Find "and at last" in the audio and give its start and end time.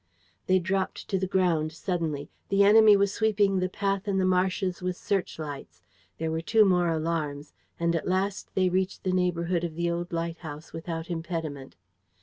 7.79-8.49